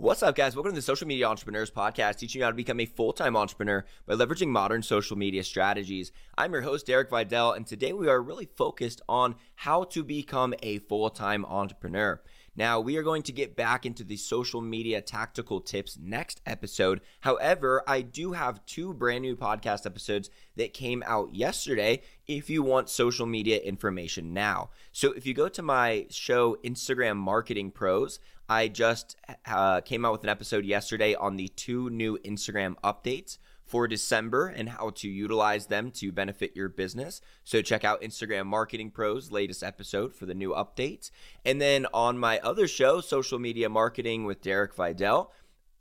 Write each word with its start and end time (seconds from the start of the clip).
What's 0.00 0.22
up, 0.22 0.36
guys? 0.36 0.54
Welcome 0.54 0.70
to 0.70 0.76
the 0.76 0.82
Social 0.82 1.08
Media 1.08 1.26
Entrepreneurs 1.26 1.72
Podcast, 1.72 2.18
teaching 2.18 2.38
you 2.38 2.44
how 2.44 2.52
to 2.52 2.56
become 2.56 2.78
a 2.78 2.86
full 2.86 3.12
time 3.12 3.36
entrepreneur 3.36 3.84
by 4.06 4.14
leveraging 4.14 4.46
modern 4.46 4.80
social 4.84 5.18
media 5.18 5.42
strategies. 5.42 6.12
I'm 6.36 6.52
your 6.52 6.62
host, 6.62 6.86
Derek 6.86 7.10
Videll, 7.10 7.56
and 7.56 7.66
today 7.66 7.92
we 7.92 8.06
are 8.06 8.22
really 8.22 8.48
focused 8.56 9.02
on 9.08 9.34
how 9.56 9.82
to 9.82 10.04
become 10.04 10.54
a 10.62 10.78
full 10.78 11.10
time 11.10 11.44
entrepreneur. 11.44 12.22
Now, 12.58 12.80
we 12.80 12.96
are 12.96 13.04
going 13.04 13.22
to 13.22 13.30
get 13.30 13.54
back 13.54 13.86
into 13.86 14.02
the 14.02 14.16
social 14.16 14.60
media 14.60 15.00
tactical 15.00 15.60
tips 15.60 15.96
next 15.96 16.40
episode. 16.44 17.02
However, 17.20 17.84
I 17.86 18.00
do 18.02 18.32
have 18.32 18.66
two 18.66 18.92
brand 18.94 19.22
new 19.22 19.36
podcast 19.36 19.86
episodes 19.86 20.28
that 20.56 20.74
came 20.74 21.04
out 21.06 21.32
yesterday 21.32 22.02
if 22.26 22.50
you 22.50 22.64
want 22.64 22.90
social 22.90 23.26
media 23.26 23.58
information 23.58 24.34
now. 24.34 24.70
So, 24.90 25.12
if 25.12 25.24
you 25.24 25.34
go 25.34 25.48
to 25.48 25.62
my 25.62 26.06
show, 26.10 26.56
Instagram 26.64 27.16
Marketing 27.18 27.70
Pros, 27.70 28.18
I 28.48 28.66
just 28.66 29.14
uh, 29.46 29.80
came 29.82 30.04
out 30.04 30.10
with 30.10 30.24
an 30.24 30.28
episode 30.28 30.64
yesterday 30.64 31.14
on 31.14 31.36
the 31.36 31.46
two 31.46 31.90
new 31.90 32.18
Instagram 32.24 32.74
updates 32.82 33.38
for 33.68 33.86
December 33.86 34.46
and 34.46 34.70
how 34.70 34.90
to 34.90 35.08
utilize 35.08 35.66
them 35.66 35.90
to 35.90 36.10
benefit 36.10 36.56
your 36.56 36.70
business. 36.70 37.20
So 37.44 37.60
check 37.60 37.84
out 37.84 38.00
Instagram 38.00 38.46
Marketing 38.46 38.90
Pros 38.90 39.30
latest 39.30 39.62
episode 39.62 40.14
for 40.14 40.24
the 40.24 40.34
new 40.34 40.50
updates. 40.50 41.10
And 41.44 41.60
then 41.60 41.86
on 41.92 42.18
my 42.18 42.38
other 42.40 42.66
show, 42.66 43.00
Social 43.00 43.38
Media 43.38 43.68
Marketing 43.68 44.24
with 44.24 44.40
Derek 44.40 44.74
Videll, 44.74 45.28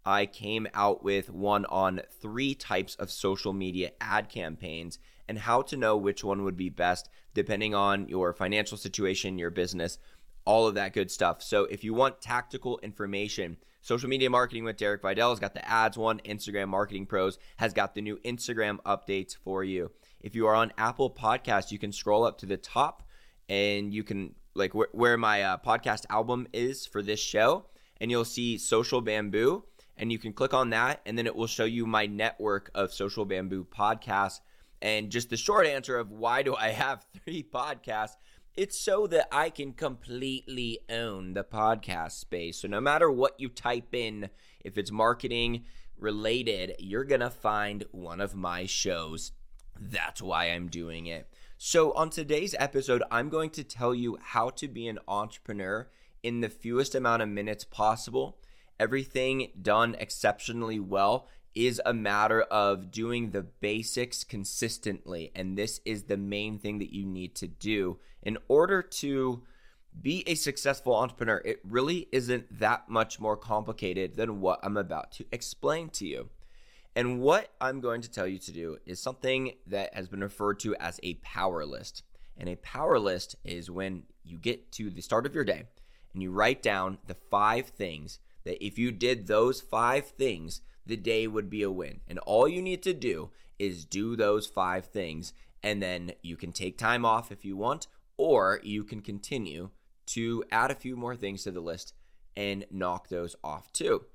I 0.06 0.26
came 0.26 0.68
out 0.74 1.04
with 1.04 1.30
one 1.30 1.66
on 1.66 2.02
three 2.22 2.56
types 2.56 2.96
of 2.96 3.10
social 3.10 3.54
media 3.54 3.92
ad 4.02 4.30
campaigns 4.30 5.00
and 5.28 5.40
how 5.40 5.62
to 5.64 5.78
know 5.78 5.98
which 5.98 6.24
one 6.24 6.44
would 6.44 6.58
be 6.58 6.70
best 6.70 7.10
depending 7.34 7.74
on 7.74 8.08
your 8.08 8.34
financial 8.34 8.78
situation, 8.78 9.38
your 9.38 9.50
business, 9.50 9.98
all 10.46 10.68
of 10.68 10.76
that 10.76 10.94
good 10.94 11.12
stuff. 11.12 11.42
So 11.44 11.66
if 11.66 11.84
you 11.84 11.94
want 11.94 12.22
tactical 12.22 12.80
information, 12.80 13.58
social 13.88 14.10
media 14.10 14.30
marketing 14.30 14.66
with 14.66 14.76
Derek 14.76 15.02
Videll 15.02 15.30
has 15.30 15.40
got 15.40 15.54
the 15.54 15.66
ads 15.66 15.98
one, 15.98 16.20
Instagram 16.26 16.68
Marketing 16.68 17.06
Pros 17.06 17.40
has 17.56 17.72
got 17.72 17.96
the 17.96 18.02
new 18.02 18.18
Instagram 18.26 18.80
updates 18.86 19.38
for 19.38 19.64
you. 19.64 19.92
If 20.20 20.36
you 20.36 20.46
are 20.48 20.56
on 20.56 20.74
Apple 20.78 21.10
Podcast, 21.10 21.72
you 21.72 21.80
can 21.80 21.94
scroll 21.94 22.26
up 22.26 22.38
to 22.40 22.46
the 22.46 22.58
top 22.58 23.04
and 23.48 23.94
you 23.94 24.04
can 24.04 24.36
like 24.56 24.74
wh- 24.74 24.94
where 24.94 25.16
my 25.16 25.42
uh, 25.42 25.58
podcast 25.66 26.06
album 26.10 26.48
is 26.52 26.86
for 26.86 27.02
this 27.02 27.22
show 27.22 27.64
and 28.02 28.12
you'll 28.12 28.26
see 28.26 28.58
Social 28.58 29.00
Bamboo 29.00 29.64
and 29.96 30.12
you 30.12 30.20
can 30.20 30.34
click 30.34 30.54
on 30.54 30.72
that 30.72 31.00
and 31.06 31.18
then 31.18 31.26
it 31.26 31.36
will 31.38 31.48
show 31.48 31.64
you 31.64 31.86
my 31.86 32.08
network 32.08 32.70
of 32.76 32.92
Social 32.92 33.24
Bamboo 33.24 33.64
podcasts 33.64 34.42
and 34.82 35.10
just 35.10 35.30
the 35.30 35.38
short 35.38 35.66
answer 35.66 35.98
of 35.98 36.12
why 36.12 36.44
do 36.44 36.58
I 36.58 36.72
have 36.72 37.06
3 37.24 37.42
podcasts 37.54 38.18
it's 38.58 38.78
so 38.78 39.06
that 39.06 39.28
I 39.32 39.52
can 39.52 39.72
completely 39.72 40.80
own 40.90 41.34
the 41.34 41.44
podcast 41.44 42.14
space. 42.14 42.60
So 42.62 42.68
no 42.68 42.82
matter 42.82 43.10
what 43.12 43.40
you 43.40 43.50
type 43.50 43.94
in, 43.94 44.32
if 44.66 44.80
it's 44.80 44.92
marketing 44.92 45.66
related, 46.00 46.74
you're 46.80 47.04
going 47.04 47.22
to 47.22 47.30
find 47.30 47.86
one 47.92 48.20
of 48.20 48.36
my 48.36 48.66
shows. 48.66 49.32
That's 49.80 50.24
why 50.24 50.46
I'm 50.46 50.70
doing 50.70 51.06
it. 51.06 51.30
So 51.60 51.92
on 51.94 52.10
today's 52.10 52.56
episode, 52.58 53.04
I'm 53.12 53.30
going 53.30 53.52
to 53.52 53.64
tell 53.64 53.94
you 53.94 54.18
how 54.22 54.50
to 54.52 54.68
be 54.68 54.88
an 54.88 55.00
entrepreneur 55.08 55.88
in 56.24 56.42
the 56.42 56.50
fewest 56.50 56.96
amount 56.96 57.22
of 57.22 57.30
minutes 57.30 57.64
possible. 57.64 58.40
Everything 58.80 59.52
done 59.62 59.96
exceptionally 60.00 60.80
well 60.80 61.28
is 61.58 61.82
a 61.86 61.94
matter 61.94 62.44
of 62.44 62.92
doing 62.92 63.32
the 63.32 63.42
basics 63.42 64.24
consistently. 64.24 65.32
And 65.34 65.58
this 65.58 65.82
is 65.86 66.04
the 66.04 66.16
main 66.16 66.60
thing 66.60 66.78
that 66.78 66.94
you 66.94 67.04
need 67.04 67.34
to 67.36 67.48
do 67.48 67.98
in 68.22 68.38
order 68.48 68.84
to 68.84 69.42
be 70.00 70.24
a 70.28 70.36
successful 70.36 70.96
entrepreneur. 70.96 71.42
It 71.44 71.60
really 71.68 72.08
isn't 72.12 72.60
that 72.60 72.90
much 72.90 73.20
more 73.20 73.36
complicated 73.36 74.16
than 74.16 74.40
what 74.40 74.60
I'm 74.62 74.78
about 74.78 75.12
to 75.14 75.26
explain 75.32 75.90
to 75.92 76.06
you. 76.06 76.30
And 76.96 77.22
what 77.22 77.50
I'm 77.60 77.82
going 77.82 78.02
to 78.02 78.12
tell 78.12 78.28
you 78.28 78.38
to 78.38 78.52
do 78.52 78.78
is 78.86 79.00
something 79.00 79.54
that 79.66 79.96
has 79.96 80.08
been 80.08 80.22
referred 80.22 80.60
to 80.60 80.76
as 80.76 81.00
a 81.02 81.16
power 81.16 81.66
list. 81.66 82.04
And 82.38 82.48
a 82.50 82.56
power 82.58 83.00
list 83.00 83.36
is 83.44 83.72
when 83.72 84.04
you 84.24 84.38
get 84.38 84.72
to 84.74 84.92
the 84.92 85.02
start 85.02 85.26
of 85.26 85.34
your 85.34 85.44
day 85.44 85.64
and 86.14 86.22
you 86.22 86.30
write 86.30 86.62
down 86.62 87.00
the 87.08 87.18
five 87.32 87.68
things 87.68 88.20
that 88.44 88.64
if 88.64 88.78
you 88.78 88.92
did 88.92 89.26
those 89.26 89.60
five 89.60 90.08
things, 90.08 90.62
the 90.88 90.98
day 90.98 91.28
would 91.28 91.50
be 91.50 91.64
a 91.64 91.72
win. 91.72 92.02
And 92.08 92.20
all 92.20 92.48
you 92.48 92.62
need 92.62 92.84
to 92.84 92.94
do 92.94 93.30
is 93.60 93.86
do 93.86 94.16
those 94.16 94.48
five 94.48 94.86
things, 94.86 95.34
and 95.64 95.82
then 95.82 96.14
you 96.22 96.38
can 96.38 96.52
take 96.52 96.78
time 96.78 97.06
off 97.06 97.32
if 97.32 97.44
you 97.44 97.58
want, 97.58 97.88
or 98.18 98.60
you 98.64 98.84
can 98.84 99.02
continue 99.02 99.70
to 100.08 100.44
add 100.52 100.72
a 100.72 100.76
few 100.76 100.96
more 100.96 101.16
things 101.16 101.44
to 101.44 101.52
the 101.52 101.60
list 101.60 101.94
and 102.36 102.66
knock 102.72 103.10
those 103.10 103.36
off 103.44 103.72
too. 103.74 104.06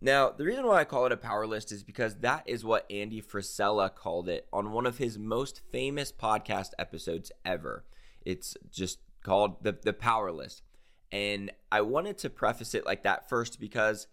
Now, 0.00 0.30
the 0.30 0.44
reason 0.44 0.66
why 0.66 0.80
I 0.80 0.84
call 0.84 1.06
it 1.06 1.12
a 1.12 1.16
power 1.16 1.46
list 1.46 1.72
is 1.72 1.82
because 1.82 2.16
that 2.16 2.44
is 2.46 2.64
what 2.64 2.86
Andy 2.90 3.20
Frisella 3.20 3.92
called 3.92 4.28
it 4.28 4.46
on 4.52 4.72
one 4.72 4.86
of 4.86 4.98
his 4.98 5.18
most 5.18 5.60
famous 5.72 6.12
podcast 6.12 6.70
episodes 6.78 7.32
ever. 7.44 7.84
It's 8.24 8.56
just 8.70 9.00
called 9.24 9.64
the, 9.64 9.76
the 9.82 9.92
power 9.92 10.30
list. 10.30 10.62
And 11.10 11.50
I 11.72 11.80
wanted 11.80 12.18
to 12.18 12.30
preface 12.30 12.74
it 12.74 12.86
like 12.86 13.02
that 13.02 13.28
first 13.28 13.58
because 13.58 14.06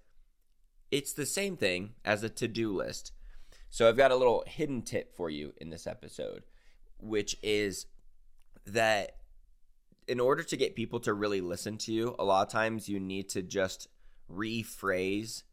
it's 0.92 1.14
the 1.14 1.26
same 1.26 1.58
thing 1.58 1.94
as 2.04 2.24
a 2.24 2.30
to 2.30 2.48
do 2.48 2.74
list. 2.74 3.12
So 3.70 3.90
I've 3.90 3.98
got 3.98 4.12
a 4.12 4.16
little 4.16 4.44
hidden 4.48 4.82
tip 4.82 5.16
for 5.16 5.30
you 5.30 5.54
in 5.58 5.70
this 5.70 5.88
episode, 5.88 6.44
which 6.98 7.36
is 7.44 7.88
that 8.66 9.18
in 10.08 10.20
order 10.20 10.44
to 10.44 10.58
get 10.58 10.76
people 10.76 11.00
to 11.02 11.14
really 11.14 11.42
listen 11.42 11.78
to 11.80 11.92
you, 11.92 12.16
a 12.20 12.24
lot 12.24 12.46
of 12.46 12.52
times 12.52 12.88
you 12.88 13.00
need 13.00 13.30
to 13.30 13.42
just 13.42 13.88
rephrase 14.32 15.44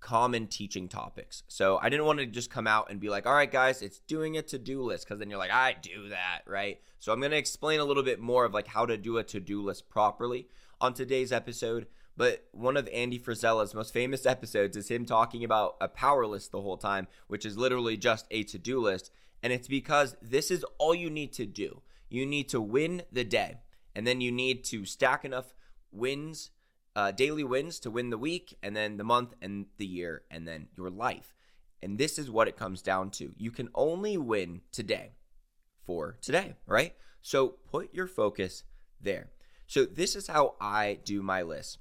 common 0.00 0.46
teaching 0.46 0.88
topics. 0.88 1.42
So 1.48 1.78
I 1.82 1.88
didn't 1.88 2.06
want 2.06 2.20
to 2.20 2.26
just 2.26 2.50
come 2.50 2.66
out 2.66 2.90
and 2.90 3.00
be 3.00 3.08
like, 3.08 3.26
all 3.26 3.34
right, 3.34 3.50
guys, 3.50 3.82
it's 3.82 3.98
doing 4.00 4.36
a 4.36 4.42
to 4.42 4.58
do 4.58 4.82
list. 4.82 5.08
Cause 5.08 5.18
then 5.18 5.30
you're 5.30 5.38
like, 5.38 5.50
I 5.50 5.74
do 5.80 6.10
that, 6.10 6.42
right? 6.46 6.80
So 6.98 7.12
I'm 7.12 7.20
going 7.20 7.32
to 7.32 7.36
explain 7.36 7.80
a 7.80 7.84
little 7.84 8.02
bit 8.02 8.20
more 8.20 8.44
of 8.44 8.54
like 8.54 8.68
how 8.68 8.86
to 8.86 8.96
do 8.96 9.18
a 9.18 9.24
to 9.24 9.40
do 9.40 9.62
list 9.62 9.88
properly 9.88 10.48
on 10.80 10.94
today's 10.94 11.32
episode. 11.32 11.86
But 12.16 12.46
one 12.52 12.76
of 12.76 12.88
Andy 12.92 13.18
Frisella's 13.18 13.74
most 13.74 13.92
famous 13.92 14.24
episodes 14.24 14.76
is 14.76 14.90
him 14.90 15.04
talking 15.04 15.44
about 15.44 15.76
a 15.80 15.88
power 15.88 16.26
list 16.26 16.50
the 16.50 16.62
whole 16.62 16.78
time, 16.78 17.08
which 17.26 17.44
is 17.44 17.58
literally 17.58 17.96
just 17.96 18.26
a 18.30 18.42
to 18.44 18.58
do 18.58 18.80
list. 18.80 19.10
And 19.42 19.52
it's 19.52 19.68
because 19.68 20.16
this 20.22 20.50
is 20.50 20.64
all 20.78 20.94
you 20.94 21.10
need 21.10 21.32
to 21.34 21.44
do. 21.44 21.82
You 22.08 22.24
need 22.24 22.48
to 22.50 22.60
win 22.60 23.02
the 23.12 23.24
day, 23.24 23.58
and 23.94 24.06
then 24.06 24.20
you 24.20 24.32
need 24.32 24.64
to 24.66 24.84
stack 24.84 25.24
enough 25.24 25.54
wins, 25.92 26.50
uh, 26.94 27.10
daily 27.10 27.44
wins 27.44 27.78
to 27.80 27.90
win 27.90 28.10
the 28.10 28.18
week, 28.18 28.56
and 28.62 28.74
then 28.74 28.96
the 28.96 29.04
month, 29.04 29.34
and 29.42 29.66
the 29.76 29.86
year, 29.86 30.22
and 30.30 30.48
then 30.48 30.68
your 30.76 30.88
life. 30.88 31.34
And 31.82 31.98
this 31.98 32.18
is 32.18 32.30
what 32.30 32.48
it 32.48 32.56
comes 32.56 32.80
down 32.80 33.10
to. 33.12 33.34
You 33.36 33.50
can 33.50 33.68
only 33.74 34.16
win 34.16 34.62
today 34.72 35.12
for 35.84 36.16
today, 36.22 36.54
right? 36.66 36.94
So 37.20 37.56
put 37.70 37.92
your 37.92 38.06
focus 38.06 38.64
there. 39.00 39.30
So 39.66 39.84
this 39.84 40.16
is 40.16 40.28
how 40.28 40.54
I 40.60 40.98
do 41.04 41.22
my 41.22 41.42
list. 41.42 41.78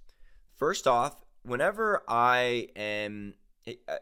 First 0.55 0.88
off, 0.88 1.23
whenever 1.43 2.01
I 2.07 2.69
am, 2.75 3.33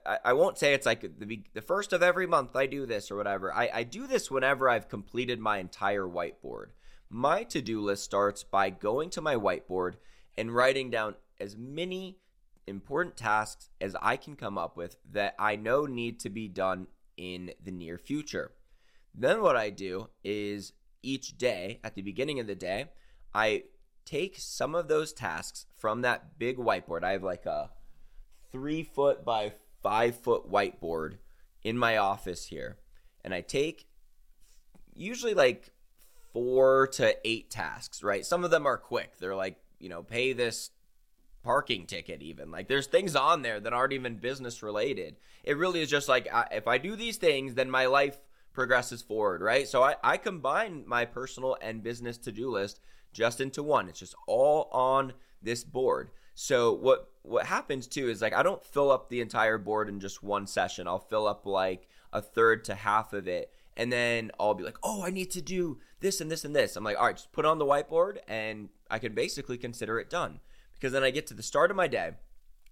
I, 0.06 0.34
won't 0.34 0.58
say 0.58 0.74
it's 0.74 0.86
like 0.86 1.02
the, 1.02 1.44
the 1.53 1.62
first 1.62 1.94
of 1.94 2.03
every 2.03 2.28
month 2.28 2.56
I 2.56 2.68
do 2.68 2.86
this 2.86 3.09
or 3.09 3.16
whatever. 3.16 3.53
I, 3.53 3.69
I 3.74 3.84
do 3.84 4.08
this 4.08 4.30
whenever 4.30 4.69
I've 4.69 4.90
completed 4.90 5.40
my 5.40 5.58
entire 5.58 6.03
whiteboard. 6.03 6.68
My 7.09 7.44
to 7.44 7.62
do 7.62 7.81
list 7.81 8.03
starts 8.03 8.44
by 8.44 8.69
going 8.69 9.09
to 9.12 9.22
my 9.22 9.36
whiteboard 9.36 9.96
and 10.38 10.53
writing 10.53 10.90
down 10.90 11.16
as 11.40 11.56
many 11.58 12.19
important 12.68 13.18
tasks 13.18 13.69
as 13.81 13.96
I 14.02 14.18
can 14.18 14.36
come 14.36 14.58
up 14.58 14.78
with 14.78 14.97
that 15.12 15.36
I 15.38 15.56
know 15.56 15.86
need 15.86 16.19
to 16.22 16.30
be 16.30 16.47
done 16.47 16.88
in 17.18 17.52
the 17.63 17.72
near 17.72 17.97
future. 17.97 18.52
Then 19.13 19.42
what 19.42 19.56
I 19.56 19.69
do 19.69 20.09
is 20.24 20.74
each 21.03 21.38
day, 21.38 21.80
at 21.84 21.96
the 21.96 22.02
beginning 22.02 22.40
of 22.40 22.47
the 22.47 22.56
day, 22.56 22.86
I 23.34 23.63
take 24.06 24.38
some 24.38 24.75
of 24.75 24.88
those 24.88 25.14
tasks 25.14 25.66
from 25.75 26.02
that 26.02 26.38
big 26.38 26.58
whiteboard. 26.58 27.03
I 27.03 27.12
have 27.12 27.24
like 27.24 27.46
a 27.46 27.69
three 28.52 28.84
foot 28.84 29.25
by 29.25 29.54
five 29.81 30.18
foot 30.18 30.51
whiteboard 30.51 31.18
in 31.63 31.78
my 31.78 31.98
office 31.98 32.45
here. 32.45 32.78
And 33.24 33.33
I 33.33 33.42
take 33.42 33.88
usually 34.95 35.33
like 35.33 35.72
four 36.33 36.88
to 36.88 37.16
eight 37.28 37.50
tasks, 37.50 38.04
right? 38.04 38.25
Some 38.25 38.44
of 38.44 38.51
them 38.51 38.66
are 38.66 38.78
quick. 38.78 39.18
They're 39.18 39.36
like, 39.36 39.57
you 39.80 39.89
know, 39.89 40.04
pay 40.04 40.33
this 40.33 40.72
parking 41.44 41.86
ticket, 41.86 42.22
even. 42.22 42.51
Like 42.51 42.68
there's 42.68 42.88
things 42.88 43.16
on 43.16 43.42
there 43.42 43.60
that 43.60 43.74
aren't 43.74 43.94
even 43.94 44.16
business 44.16 44.63
related. 44.63 45.18
It 45.44 45.57
really 45.57 45.81
is 45.81 45.89
just 45.89 46.10
like, 46.10 46.28
if 46.51 46.68
I 46.68 46.78
do 46.78 46.95
these 46.95 47.18
things, 47.18 47.54
then 47.54 47.69
my 47.69 47.86
life 47.86 48.18
progresses 48.54 49.01
forward, 49.01 49.42
right? 49.42 49.68
So 49.68 49.83
I, 49.83 49.95
I 50.04 50.18
combine 50.18 50.83
my 50.88 51.06
personal 51.06 51.57
and 51.62 51.83
business 51.83 52.18
to 52.19 52.31
do 52.31 52.50
list 52.50 52.80
just 53.13 53.39
into 53.39 53.63
one. 53.63 53.88
It's 53.88 54.00
just 54.00 54.15
all 54.27 54.69
on 54.71 55.13
this 55.42 55.63
board. 55.63 56.12
So 56.36 56.74
what 56.74 57.10
what 57.21 57.45
happens 57.45 57.88
too 57.88 58.10
is 58.10 58.21
like 58.21 58.33
I 58.33 58.44
don't 58.44 58.63
fill 58.63 58.92
up 58.92 59.10
the 59.10 59.21
entire 59.21 59.57
board 59.57 59.88
in 59.88 60.00
just 60.00 60.24
one 60.24 60.48
session. 60.48 60.88
I'll 60.88 61.00
fill 61.00 61.27
up 61.27 61.45
like 61.45 61.88
a 62.12 62.21
third 62.21 62.65
to 62.65 62.75
half 62.75 63.13
of 63.13 63.27
it 63.27 63.51
and 63.77 63.92
then 63.92 64.31
I'll 64.39 64.54
be 64.54 64.63
like, 64.63 64.77
"Oh, 64.83 65.04
I 65.04 65.10
need 65.10 65.31
to 65.31 65.42
do 65.42 65.80
this 66.00 66.21
and 66.21 66.30
this 66.30 66.45
and 66.45 66.56
this." 66.56 66.75
I'm 66.75 66.83
like, 66.83 66.98
"All 66.98 67.06
right, 67.06 67.15
just 67.15 67.31
put 67.31 67.45
on 67.45 67.57
the 67.60 67.65
whiteboard 67.65 68.18
and 68.27 68.69
I 68.89 69.00
can 69.00 69.13
basically 69.13 69.57
consider 69.57 70.00
it 70.00 70.09
done." 70.09 70.39
Because 70.74 70.92
then 70.92 71.04
I 71.04 71.12
get 71.12 71.27
to 71.27 71.33
the 71.33 71.44
start 71.44 71.71
of 71.71 71.77
my 71.77 71.88
day 71.88 72.12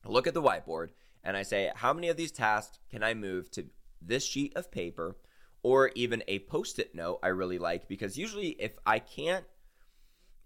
look 0.05 0.27
at 0.27 0.33
the 0.33 0.41
whiteboard 0.41 0.89
and 1.23 1.37
I 1.37 1.44
say, 1.44 1.71
how 1.75 1.94
many 1.94 2.09
of 2.09 2.17
these 2.17 2.31
tasks 2.31 2.79
can 2.89 3.03
I 3.03 3.13
move 3.13 3.51
to 3.51 3.65
this 4.01 4.25
sheet 4.25 4.53
of 4.55 4.71
paper 4.71 5.17
or 5.63 5.91
even 5.95 6.23
a 6.27 6.39
post 6.39 6.79
it 6.79 6.95
note 6.95 7.19
I 7.21 7.27
really 7.27 7.59
like? 7.59 7.87
Because 7.87 8.17
usually, 8.17 8.49
if 8.59 8.71
I 8.85 8.99
can't, 8.99 9.45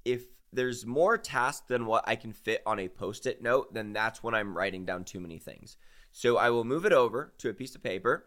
if 0.05 0.25
there's 0.53 0.85
more 0.85 1.17
tasks 1.17 1.65
than 1.67 1.85
what 1.85 2.07
I 2.07 2.15
can 2.15 2.31
fit 2.31 2.61
on 2.65 2.79
a 2.79 2.87
post 2.87 3.25
it 3.25 3.41
note, 3.41 3.73
then 3.73 3.91
that's 3.91 4.23
when 4.23 4.33
I'm 4.33 4.55
writing 4.55 4.85
down 4.85 5.03
too 5.03 5.19
many 5.19 5.37
things. 5.37 5.75
So 6.11 6.37
I 6.37 6.49
will 6.49 6.63
move 6.63 6.85
it 6.85 6.93
over 6.93 7.33
to 7.39 7.49
a 7.49 7.53
piece 7.53 7.75
of 7.75 7.83
paper 7.83 8.25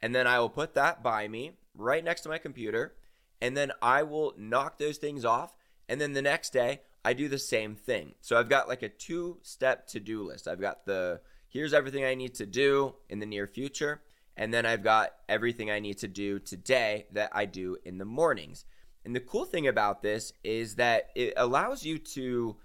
and 0.00 0.14
then 0.14 0.26
I 0.26 0.38
will 0.38 0.50
put 0.50 0.74
that 0.74 1.02
by 1.02 1.26
me 1.26 1.52
right 1.74 2.04
next 2.04 2.20
to 2.20 2.28
my 2.28 2.38
computer 2.38 2.94
and 3.40 3.56
then 3.56 3.72
I 3.82 4.04
will 4.04 4.34
knock 4.38 4.78
those 4.78 4.98
things 4.98 5.24
off. 5.24 5.56
And 5.88 6.00
then 6.00 6.12
the 6.12 6.22
next 6.22 6.52
day, 6.52 6.80
I 7.04 7.12
do 7.12 7.28
the 7.28 7.38
same 7.38 7.74
thing. 7.74 8.14
So 8.20 8.38
I've 8.38 8.48
got 8.48 8.68
like 8.68 8.82
a 8.82 8.88
two 8.88 9.38
step 9.42 9.86
to 9.88 10.00
do 10.00 10.22
list. 10.22 10.48
I've 10.48 10.60
got 10.60 10.86
the 10.86 11.20
here's 11.48 11.74
everything 11.74 12.04
I 12.04 12.14
need 12.14 12.34
to 12.36 12.46
do 12.46 12.94
in 13.10 13.18
the 13.18 13.26
near 13.26 13.46
future. 13.46 14.02
And 14.36 14.52
then 14.52 14.64
I've 14.64 14.82
got 14.82 15.10
everything 15.28 15.70
I 15.70 15.78
need 15.78 15.98
to 15.98 16.08
do 16.08 16.38
today 16.38 17.06
that 17.12 17.30
I 17.32 17.44
do 17.44 17.76
in 17.84 17.98
the 17.98 18.04
mornings. 18.04 18.64
And 19.04 19.14
the 19.14 19.20
cool 19.20 19.44
thing 19.44 19.66
about 19.66 20.02
this 20.02 20.32
is 20.42 20.76
that 20.76 21.10
it 21.14 21.34
allows 21.36 21.84
you 21.84 21.98
to 21.98 22.56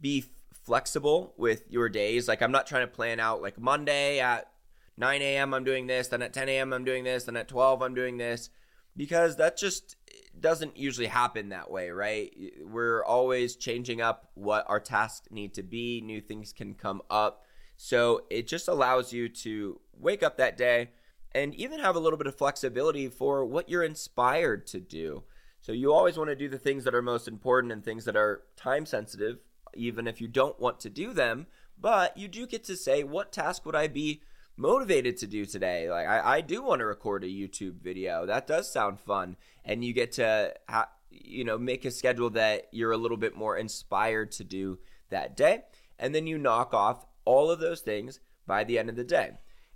be 0.00 0.24
flexible 0.64 1.34
with 1.36 1.64
your 1.68 1.88
days. 1.88 2.28
Like, 2.28 2.42
I'm 2.42 2.52
not 2.52 2.66
trying 2.66 2.86
to 2.86 2.92
plan 2.92 3.20
out 3.20 3.42
like 3.42 3.58
Monday 3.60 4.20
at 4.20 4.50
9 4.96 5.22
a.m. 5.22 5.54
I'm 5.54 5.64
doing 5.64 5.86
this, 5.86 6.08
then 6.08 6.22
at 6.22 6.32
10 6.32 6.48
a.m. 6.48 6.72
I'm 6.72 6.84
doing 6.84 7.04
this, 7.04 7.24
then 7.24 7.36
at 7.36 7.48
12 7.48 7.82
I'm 7.82 7.94
doing 7.94 8.16
this, 8.18 8.50
because 8.96 9.36
that 9.36 9.56
just 9.56 9.96
doesn't 10.38 10.76
usually 10.76 11.06
happen 11.06 11.50
that 11.50 11.70
way, 11.70 11.90
right? 11.90 12.32
We're 12.64 13.04
always 13.04 13.56
changing 13.56 14.00
up 14.00 14.30
what 14.34 14.64
our 14.68 14.80
tasks 14.80 15.28
need 15.30 15.54
to 15.54 15.62
be, 15.62 16.00
new 16.00 16.20
things 16.20 16.52
can 16.52 16.74
come 16.74 17.02
up. 17.10 17.44
So 17.76 18.22
it 18.30 18.46
just 18.46 18.68
allows 18.68 19.12
you 19.12 19.28
to 19.28 19.80
wake 19.98 20.22
up 20.22 20.36
that 20.36 20.56
day 20.56 20.90
and 21.32 21.54
even 21.54 21.80
have 21.80 21.96
a 21.96 21.98
little 21.98 22.18
bit 22.18 22.26
of 22.26 22.36
flexibility 22.36 23.08
for 23.08 23.44
what 23.44 23.68
you're 23.68 23.82
inspired 23.82 24.66
to 24.68 24.80
do. 24.80 25.24
So 25.62 25.72
you 25.72 25.92
always 25.92 26.18
want 26.18 26.28
to 26.28 26.36
do 26.36 26.48
the 26.48 26.58
things 26.58 26.82
that 26.84 26.94
are 26.94 27.02
most 27.02 27.28
important 27.28 27.72
and 27.72 27.84
things 27.84 28.04
that 28.04 28.16
are 28.16 28.42
time 28.56 28.84
sensitive, 28.84 29.38
even 29.74 30.08
if 30.08 30.20
you 30.20 30.26
don't 30.26 30.58
want 30.60 30.80
to 30.80 30.90
do 30.90 31.12
them. 31.12 31.46
But 31.80 32.18
you 32.18 32.26
do 32.28 32.46
get 32.46 32.64
to 32.64 32.76
say, 32.76 33.04
what 33.04 33.32
task 33.32 33.64
would 33.64 33.76
I 33.76 33.86
be 33.86 34.22
motivated 34.56 35.16
to 35.18 35.26
do 35.28 35.46
today? 35.46 35.88
Like, 35.88 36.06
I, 36.06 36.36
I 36.36 36.40
do 36.40 36.62
want 36.62 36.80
to 36.80 36.86
record 36.86 37.22
a 37.22 37.28
YouTube 37.28 37.80
video. 37.80 38.26
That 38.26 38.48
does 38.48 38.72
sound 38.72 38.98
fun. 38.98 39.36
And 39.64 39.84
you 39.84 39.92
get 39.92 40.12
to, 40.12 40.52
ha- 40.68 40.90
you 41.10 41.44
know, 41.44 41.58
make 41.58 41.84
a 41.84 41.92
schedule 41.92 42.30
that 42.30 42.66
you're 42.72 42.92
a 42.92 42.96
little 42.96 43.16
bit 43.16 43.36
more 43.36 43.56
inspired 43.56 44.32
to 44.32 44.44
do 44.44 44.80
that 45.10 45.36
day. 45.36 45.62
And 45.96 46.12
then 46.12 46.26
you 46.26 46.38
knock 46.38 46.74
off 46.74 47.06
all 47.24 47.52
of 47.52 47.60
those 47.60 47.82
things 47.82 48.18
by 48.48 48.64
the 48.64 48.80
end 48.80 48.88
of 48.88 48.96
the 48.96 49.04
day. 49.04 49.30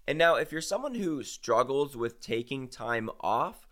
And 0.09 0.19
now, 0.19 0.35
if 0.35 0.51
you're 0.51 0.61
someone 0.61 0.95
who 0.95 1.23
struggles 1.23 1.97
with 1.97 2.21
taking 2.21 2.69
time 2.69 3.11
off, 3.21 3.66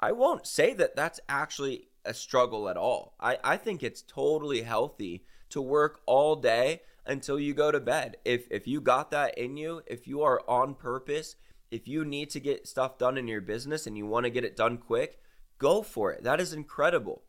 I 0.00 0.12
won't 0.12 0.46
say 0.46 0.72
that 0.74 0.96
that's 0.96 1.20
actually 1.28 1.88
a 2.04 2.14
struggle 2.14 2.68
at 2.68 2.76
all. 2.76 3.14
I, 3.20 3.38
I 3.44 3.56
think 3.56 3.82
it's 3.82 4.02
totally 4.02 4.62
healthy 4.62 5.24
to 5.50 5.60
work 5.60 6.00
all 6.06 6.36
day 6.36 6.80
until 7.04 7.38
you 7.38 7.52
go 7.54 7.70
to 7.70 7.80
bed. 7.80 8.16
If 8.24 8.46
if 8.50 8.66
you 8.66 8.80
got 8.80 9.10
that 9.10 9.36
in 9.36 9.56
you, 9.56 9.82
if 9.86 10.06
you 10.06 10.22
are 10.22 10.42
on 10.48 10.74
purpose, 10.74 11.36
if 11.70 11.86
you 11.86 12.04
need 12.04 12.30
to 12.30 12.40
get 12.40 12.66
stuff 12.66 12.98
done 12.98 13.18
in 13.18 13.28
your 13.28 13.40
business 13.40 13.86
and 13.86 13.96
you 13.96 14.06
want 14.06 14.24
to 14.24 14.30
get 14.30 14.44
it 14.44 14.56
done 14.56 14.78
quick, 14.78 15.20
go 15.58 15.82
for 15.82 16.12
it. 16.12 16.22
That 16.24 16.40
is 16.40 16.52
incredible. 16.52 17.22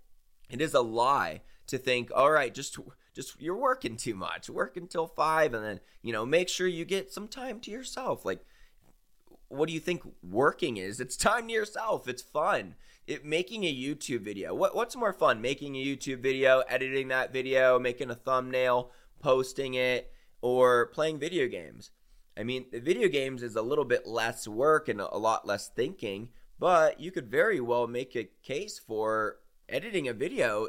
It 0.50 0.62
is 0.62 0.73
a 0.73 0.81
lie 0.81 1.41
to 1.68 1.77
think, 1.77 2.12
all 2.13 2.31
right, 2.31 2.53
just 2.53 2.77
just 3.13 3.41
you're 3.41 3.56
working 3.56 3.97
too 3.97 4.15
much. 4.15 4.50
Work 4.50 4.77
until 4.77 5.07
5 5.07 5.53
and 5.53 5.65
then, 5.65 5.79
you 6.01 6.13
know, 6.13 6.25
make 6.25 6.47
sure 6.47 6.68
you 6.68 6.85
get 6.85 7.12
some 7.12 7.27
time 7.27 7.59
to 7.62 7.71
yourself. 7.71 8.23
Like 8.25 8.45
what 9.51 9.68
do 9.68 9.74
you 9.74 9.80
think 9.80 10.01
working 10.24 10.77
is? 10.77 11.00
It's 11.00 11.18
time 11.18 11.48
to 11.48 11.53
yourself. 11.53 12.07
It's 12.07 12.21
fun. 12.21 12.75
It 13.06 13.25
making 13.25 13.63
a 13.63 13.74
YouTube 13.74 14.21
video. 14.21 14.53
What 14.53 14.75
what's 14.75 14.95
more 14.95 15.13
fun? 15.13 15.42
Making 15.42 15.75
a 15.75 15.83
YouTube 15.83 16.19
video, 16.19 16.63
editing 16.69 17.09
that 17.09 17.33
video, 17.33 17.77
making 17.77 18.09
a 18.09 18.15
thumbnail, 18.15 18.92
posting 19.19 19.74
it, 19.74 20.12
or 20.42 20.88
playing 20.88 21.19
video 21.19 21.48
games. 21.48 21.92
I 22.38 22.44
mean, 22.44 22.65
video 22.71 23.09
games 23.09 23.44
is 23.44 23.56
a 23.56 23.62
little 23.62 23.83
bit 23.83 24.07
less 24.07 24.48
work 24.48 24.88
and 24.88 25.01
a 25.01 25.18
lot 25.18 25.45
less 25.45 25.68
thinking, 25.68 26.30
but 26.57 27.00
you 27.00 27.12
could 27.12 27.30
very 27.30 27.59
well 27.59 27.88
make 27.88 28.15
a 28.15 28.30
case 28.42 28.80
for 28.80 29.39
editing 29.68 30.07
a 30.07 30.13
video 30.13 30.68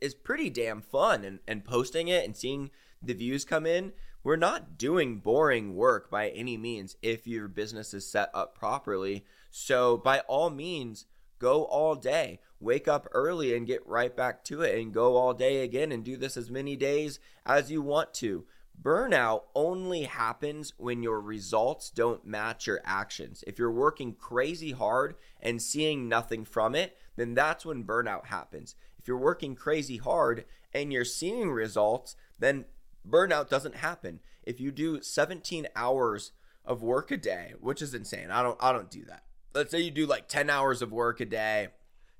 is 0.00 0.14
pretty 0.14 0.50
damn 0.50 0.82
fun 0.82 1.24
and, 1.24 1.40
and 1.48 1.64
posting 1.64 2.08
it 2.08 2.24
and 2.24 2.36
seeing 2.36 2.70
the 3.02 3.14
views 3.14 3.44
come 3.44 3.66
in 3.66 3.92
we're 4.22 4.36
not 4.36 4.76
doing 4.76 5.18
boring 5.18 5.74
work 5.74 6.10
by 6.10 6.28
any 6.28 6.56
means 6.56 6.96
if 7.02 7.26
your 7.26 7.48
business 7.48 7.94
is 7.94 8.10
set 8.10 8.30
up 8.34 8.54
properly. 8.54 9.24
So, 9.50 9.96
by 9.96 10.20
all 10.20 10.50
means, 10.50 11.06
go 11.38 11.64
all 11.64 11.94
day. 11.94 12.40
Wake 12.60 12.86
up 12.86 13.08
early 13.12 13.56
and 13.56 13.66
get 13.66 13.86
right 13.86 14.14
back 14.14 14.44
to 14.44 14.60
it 14.62 14.78
and 14.78 14.92
go 14.92 15.16
all 15.16 15.32
day 15.32 15.64
again 15.64 15.90
and 15.90 16.04
do 16.04 16.16
this 16.16 16.36
as 16.36 16.50
many 16.50 16.76
days 16.76 17.18
as 17.46 17.70
you 17.70 17.80
want 17.80 18.12
to. 18.14 18.44
Burnout 18.80 19.42
only 19.54 20.04
happens 20.04 20.72
when 20.78 21.02
your 21.02 21.20
results 21.20 21.90
don't 21.90 22.24
match 22.24 22.66
your 22.66 22.80
actions. 22.84 23.44
If 23.46 23.58
you're 23.58 23.70
working 23.70 24.14
crazy 24.14 24.72
hard 24.72 25.16
and 25.40 25.60
seeing 25.60 26.08
nothing 26.08 26.44
from 26.44 26.74
it, 26.74 26.96
then 27.16 27.34
that's 27.34 27.66
when 27.66 27.84
burnout 27.84 28.26
happens. 28.26 28.76
If 28.98 29.08
you're 29.08 29.18
working 29.18 29.54
crazy 29.54 29.98
hard 29.98 30.44
and 30.72 30.92
you're 30.92 31.04
seeing 31.04 31.50
results, 31.50 32.16
then 32.38 32.66
burnout 33.08 33.48
doesn't 33.48 33.76
happen. 33.76 34.20
If 34.42 34.60
you 34.60 34.70
do 34.72 35.02
17 35.02 35.68
hours 35.76 36.32
of 36.64 36.82
work 36.82 37.10
a 37.10 37.16
day, 37.16 37.54
which 37.60 37.82
is 37.82 37.94
insane. 37.94 38.30
I 38.30 38.42
don't 38.42 38.56
I 38.60 38.72
don't 38.72 38.90
do 38.90 39.04
that. 39.06 39.24
Let's 39.54 39.70
say 39.70 39.80
you 39.80 39.90
do 39.90 40.06
like 40.06 40.28
10 40.28 40.50
hours 40.50 40.82
of 40.82 40.92
work 40.92 41.20
a 41.20 41.24
day, 41.24 41.68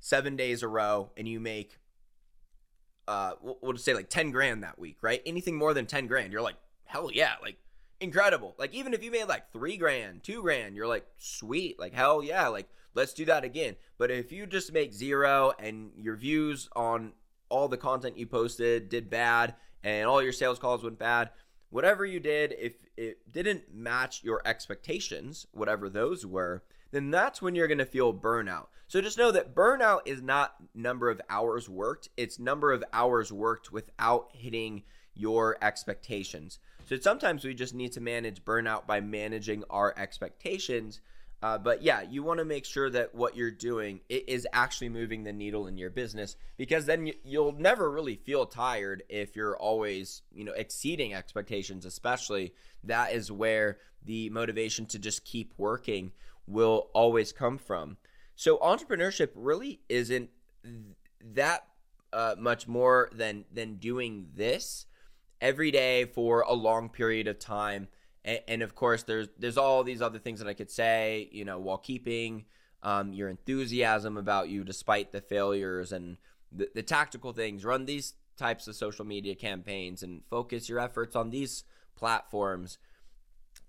7 0.00 0.36
days 0.36 0.62
a 0.62 0.68
row 0.68 1.10
and 1.16 1.28
you 1.28 1.40
make 1.40 1.78
uh 3.06 3.32
we'll 3.40 3.74
just 3.74 3.84
say 3.84 3.94
like 3.94 4.08
10 4.08 4.30
grand 4.30 4.62
that 4.62 4.78
week, 4.78 4.98
right? 5.02 5.22
Anything 5.26 5.56
more 5.56 5.74
than 5.74 5.86
10 5.86 6.06
grand, 6.06 6.32
you're 6.32 6.42
like, 6.42 6.56
"Hell 6.84 7.10
yeah." 7.12 7.34
Like 7.42 7.58
incredible. 8.00 8.54
Like 8.58 8.74
even 8.74 8.94
if 8.94 9.02
you 9.02 9.10
made 9.10 9.24
like 9.24 9.52
3 9.52 9.76
grand, 9.76 10.22
2 10.22 10.42
grand, 10.42 10.74
you're 10.74 10.86
like, 10.86 11.06
"Sweet." 11.18 11.78
Like 11.78 11.92
hell 11.92 12.22
yeah. 12.22 12.48
Like 12.48 12.68
let's 12.94 13.12
do 13.12 13.24
that 13.26 13.44
again. 13.44 13.76
But 13.98 14.10
if 14.10 14.32
you 14.32 14.46
just 14.46 14.72
make 14.72 14.92
0 14.92 15.52
and 15.58 15.92
your 15.96 16.16
views 16.16 16.68
on 16.74 17.12
all 17.50 17.68
the 17.68 17.76
content 17.76 18.16
you 18.16 18.26
posted 18.26 18.88
did 18.88 19.10
bad 19.10 19.54
and 19.84 20.06
all 20.08 20.22
your 20.22 20.32
sales 20.32 20.58
calls 20.58 20.82
went 20.82 20.98
bad, 20.98 21.30
whatever 21.70 22.04
you 22.06 22.20
did, 22.20 22.54
if 22.58 22.74
it 22.96 23.30
didn't 23.30 23.74
match 23.74 24.22
your 24.24 24.40
expectations, 24.44 25.46
whatever 25.52 25.88
those 25.88 26.24
were, 26.24 26.62
then 26.92 27.10
that's 27.10 27.40
when 27.40 27.54
you're 27.54 27.68
going 27.68 27.78
to 27.78 27.84
feel 27.84 28.12
burnout. 28.12 28.66
So 28.88 29.00
just 29.00 29.18
know 29.18 29.30
that 29.30 29.54
burnout 29.54 30.00
is 30.06 30.22
not 30.22 30.54
number 30.74 31.10
of 31.10 31.20
hours 31.30 31.68
worked, 31.68 32.08
it's 32.16 32.38
number 32.38 32.72
of 32.72 32.82
hours 32.92 33.32
worked 33.32 33.70
without 33.72 34.30
hitting 34.32 34.82
your 35.14 35.56
expectations. 35.62 36.58
So 36.86 36.98
sometimes 36.98 37.44
we 37.44 37.54
just 37.54 37.74
need 37.74 37.92
to 37.92 38.00
manage 38.00 38.44
burnout 38.44 38.86
by 38.86 39.00
managing 39.00 39.62
our 39.70 39.94
expectations 39.96 41.00
uh, 41.42 41.56
but 41.56 41.82
yeah, 41.82 42.02
you 42.02 42.22
want 42.22 42.38
to 42.38 42.44
make 42.44 42.66
sure 42.66 42.90
that 42.90 43.14
what 43.14 43.34
you're 43.34 43.50
doing 43.50 44.00
is 44.08 44.46
actually 44.52 44.90
moving 44.90 45.24
the 45.24 45.32
needle 45.32 45.66
in 45.66 45.78
your 45.78 45.88
business 45.88 46.36
because 46.58 46.84
then 46.84 47.06
you, 47.06 47.14
you'll 47.24 47.52
never 47.52 47.90
really 47.90 48.16
feel 48.16 48.44
tired 48.44 49.02
if 49.08 49.34
you're 49.34 49.56
always, 49.56 50.22
you 50.32 50.44
know, 50.44 50.52
exceeding 50.52 51.14
expectations. 51.14 51.86
Especially 51.86 52.52
that 52.84 53.12
is 53.12 53.32
where 53.32 53.78
the 54.04 54.28
motivation 54.30 54.84
to 54.86 54.98
just 54.98 55.24
keep 55.24 55.54
working 55.56 56.12
will 56.46 56.90
always 56.92 57.32
come 57.32 57.56
from. 57.56 57.96
So 58.36 58.58
entrepreneurship 58.58 59.30
really 59.34 59.80
isn't 59.88 60.28
that 61.32 61.64
uh, 62.12 62.34
much 62.38 62.68
more 62.68 63.08
than 63.12 63.46
than 63.50 63.76
doing 63.76 64.28
this 64.34 64.84
every 65.40 65.70
day 65.70 66.04
for 66.04 66.42
a 66.42 66.52
long 66.52 66.90
period 66.90 67.26
of 67.26 67.38
time 67.38 67.88
and, 68.24 68.40
and, 68.48 68.62
of 68.62 68.74
course, 68.74 69.02
there's 69.02 69.28
there's 69.38 69.56
all 69.56 69.82
these 69.82 70.02
other 70.02 70.18
things 70.18 70.40
that 70.40 70.48
I 70.48 70.54
could 70.54 70.70
say, 70.70 71.28
you 71.32 71.44
know, 71.44 71.58
while 71.58 71.78
keeping 71.78 72.44
um, 72.82 73.12
your 73.12 73.28
enthusiasm 73.28 74.16
about 74.16 74.48
you 74.48 74.64
despite 74.64 75.12
the 75.12 75.20
failures 75.20 75.92
and 75.92 76.16
the, 76.52 76.68
the 76.74 76.82
tactical 76.82 77.32
things. 77.32 77.64
Run 77.64 77.86
these 77.86 78.14
types 78.36 78.66
of 78.66 78.74
social 78.74 79.04
media 79.04 79.34
campaigns 79.34 80.02
and 80.02 80.22
focus 80.30 80.68
your 80.68 80.80
efforts 80.80 81.14
on 81.14 81.30
these 81.30 81.64
platforms. 81.96 82.78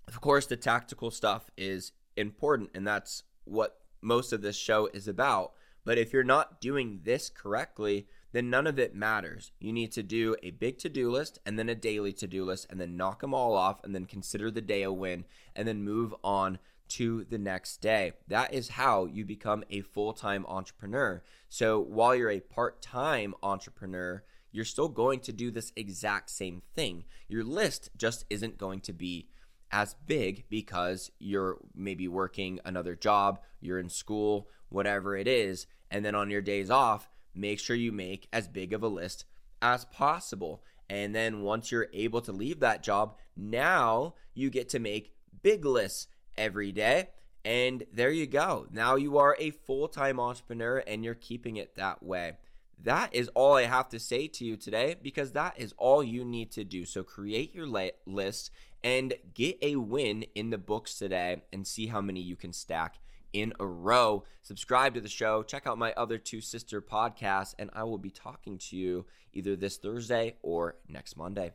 Of 0.08 0.20
course, 0.20 0.46
the 0.46 0.56
tactical 0.56 1.10
stuff 1.10 1.50
is 1.56 1.92
important, 2.16 2.70
and 2.74 2.86
that's 2.86 3.22
what 3.44 3.78
most 4.00 4.32
of 4.32 4.42
this 4.42 4.56
show 4.56 4.88
is 4.92 5.06
about. 5.06 5.52
But 5.84 5.98
if 5.98 6.12
you're 6.12 6.24
not 6.24 6.60
doing 6.60 7.00
this 7.04 7.28
correctly, 7.28 8.06
then 8.32 8.50
none 8.50 8.66
of 8.66 8.78
it 8.78 8.94
matters. 8.94 9.52
You 9.60 9.72
need 9.72 9.92
to 9.92 10.02
do 10.02 10.36
a 10.42 10.50
big 10.50 10.78
to 10.78 10.88
do 10.88 11.10
list 11.10 11.38
and 11.46 11.58
then 11.58 11.68
a 11.68 11.74
daily 11.74 12.12
to 12.14 12.26
do 12.26 12.44
list 12.44 12.66
and 12.70 12.80
then 12.80 12.96
knock 12.96 13.20
them 13.20 13.34
all 13.34 13.54
off 13.54 13.82
and 13.84 13.94
then 13.94 14.06
consider 14.06 14.50
the 14.50 14.60
day 14.60 14.82
a 14.82 14.92
win 14.92 15.24
and 15.54 15.68
then 15.68 15.84
move 15.84 16.14
on 16.24 16.58
to 16.88 17.24
the 17.24 17.38
next 17.38 17.80
day. 17.80 18.12
That 18.28 18.52
is 18.52 18.70
how 18.70 19.06
you 19.06 19.24
become 19.24 19.64
a 19.70 19.80
full 19.80 20.12
time 20.12 20.44
entrepreneur. 20.46 21.22
So 21.48 21.80
while 21.80 22.14
you're 22.14 22.30
a 22.30 22.40
part 22.40 22.82
time 22.82 23.34
entrepreneur, 23.42 24.22
you're 24.50 24.64
still 24.64 24.88
going 24.88 25.20
to 25.20 25.32
do 25.32 25.50
this 25.50 25.72
exact 25.76 26.30
same 26.30 26.62
thing. 26.74 27.04
Your 27.28 27.44
list 27.44 27.90
just 27.96 28.24
isn't 28.28 28.58
going 28.58 28.80
to 28.80 28.92
be 28.92 29.28
as 29.70 29.96
big 30.06 30.44
because 30.50 31.10
you're 31.18 31.58
maybe 31.74 32.06
working 32.06 32.60
another 32.64 32.94
job, 32.94 33.40
you're 33.60 33.78
in 33.78 33.88
school, 33.88 34.48
whatever 34.68 35.16
it 35.16 35.26
is. 35.26 35.66
And 35.90 36.04
then 36.04 36.14
on 36.14 36.30
your 36.30 36.42
days 36.42 36.70
off, 36.70 37.08
make 37.34 37.58
sure 37.58 37.76
you 37.76 37.92
make 37.92 38.28
as 38.32 38.48
big 38.48 38.72
of 38.72 38.82
a 38.82 38.88
list 38.88 39.24
as 39.60 39.84
possible. 39.86 40.62
And 40.90 41.14
then 41.14 41.42
once 41.42 41.70
you're 41.70 41.88
able 41.92 42.20
to 42.22 42.32
leave 42.32 42.60
that 42.60 42.82
job, 42.82 43.16
now 43.36 44.14
you 44.34 44.50
get 44.50 44.68
to 44.70 44.78
make 44.78 45.14
big 45.42 45.64
lists 45.64 46.08
every 46.36 46.72
day. 46.72 47.08
And 47.44 47.84
there 47.92 48.10
you 48.10 48.26
go. 48.26 48.66
Now 48.70 48.96
you 48.96 49.18
are 49.18 49.36
a 49.38 49.50
full 49.50 49.88
time 49.88 50.20
entrepreneur 50.20 50.78
and 50.86 51.04
you're 51.04 51.14
keeping 51.14 51.56
it 51.56 51.76
that 51.76 52.02
way. 52.02 52.34
That 52.82 53.14
is 53.14 53.28
all 53.34 53.54
I 53.54 53.64
have 53.64 53.88
to 53.90 54.00
say 54.00 54.26
to 54.28 54.44
you 54.44 54.56
today 54.56 54.96
because 55.00 55.32
that 55.32 55.58
is 55.58 55.72
all 55.78 56.02
you 56.02 56.24
need 56.24 56.50
to 56.52 56.64
do. 56.64 56.84
So 56.84 57.02
create 57.02 57.54
your 57.54 57.66
list 57.66 58.50
and 58.82 59.14
get 59.34 59.58
a 59.62 59.76
win 59.76 60.24
in 60.34 60.50
the 60.50 60.58
books 60.58 60.98
today 60.98 61.42
and 61.52 61.66
see 61.66 61.86
how 61.86 62.00
many 62.00 62.20
you 62.20 62.34
can 62.34 62.52
stack 62.52 62.98
in 63.32 63.52
a 63.60 63.66
row. 63.66 64.24
Subscribe 64.42 64.94
to 64.94 65.00
the 65.00 65.08
show, 65.08 65.42
check 65.42 65.66
out 65.66 65.78
my 65.78 65.92
other 65.92 66.18
two 66.18 66.40
sister 66.40 66.80
podcasts, 66.80 67.54
and 67.58 67.70
I 67.72 67.84
will 67.84 67.98
be 67.98 68.10
talking 68.10 68.58
to 68.58 68.76
you 68.76 69.06
either 69.32 69.56
this 69.56 69.76
Thursday 69.76 70.36
or 70.42 70.76
next 70.88 71.16
Monday. 71.16 71.52